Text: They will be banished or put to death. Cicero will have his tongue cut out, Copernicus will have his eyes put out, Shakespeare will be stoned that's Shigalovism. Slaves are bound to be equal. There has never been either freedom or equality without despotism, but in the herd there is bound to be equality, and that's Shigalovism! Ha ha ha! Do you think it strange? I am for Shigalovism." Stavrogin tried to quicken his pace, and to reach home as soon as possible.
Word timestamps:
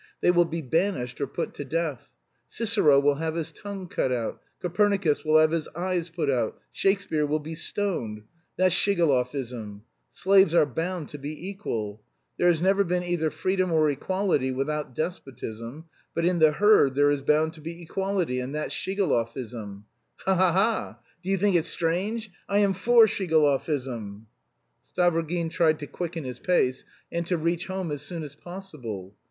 They 0.21 0.31
will 0.31 0.45
be 0.45 0.63
banished 0.63 1.21
or 1.21 1.27
put 1.27 1.53
to 1.53 1.63
death. 1.63 2.11
Cicero 2.49 2.99
will 2.99 3.17
have 3.21 3.35
his 3.35 3.51
tongue 3.51 3.87
cut 3.87 4.11
out, 4.11 4.41
Copernicus 4.59 5.23
will 5.23 5.37
have 5.37 5.51
his 5.51 5.67
eyes 5.75 6.09
put 6.09 6.27
out, 6.27 6.59
Shakespeare 6.71 7.23
will 7.27 7.37
be 7.37 7.53
stoned 7.53 8.23
that's 8.57 8.73
Shigalovism. 8.73 9.81
Slaves 10.09 10.55
are 10.55 10.65
bound 10.65 11.09
to 11.09 11.19
be 11.19 11.47
equal. 11.49 12.01
There 12.39 12.47
has 12.47 12.63
never 12.63 12.83
been 12.83 13.03
either 13.03 13.29
freedom 13.29 13.71
or 13.71 13.91
equality 13.91 14.49
without 14.49 14.95
despotism, 14.95 15.85
but 16.15 16.25
in 16.25 16.39
the 16.39 16.53
herd 16.53 16.95
there 16.95 17.11
is 17.11 17.21
bound 17.21 17.53
to 17.53 17.61
be 17.61 17.83
equality, 17.83 18.39
and 18.39 18.55
that's 18.55 18.73
Shigalovism! 18.73 19.83
Ha 20.25 20.35
ha 20.35 20.51
ha! 20.51 20.99
Do 21.21 21.29
you 21.29 21.37
think 21.37 21.55
it 21.55 21.65
strange? 21.65 22.31
I 22.49 22.57
am 22.57 22.73
for 22.73 23.05
Shigalovism." 23.05 24.25
Stavrogin 24.97 25.51
tried 25.51 25.77
to 25.77 25.85
quicken 25.85 26.23
his 26.23 26.39
pace, 26.39 26.85
and 27.11 27.23
to 27.27 27.37
reach 27.37 27.67
home 27.67 27.91
as 27.91 28.01
soon 28.01 28.23
as 28.23 28.33
possible. 28.33 29.13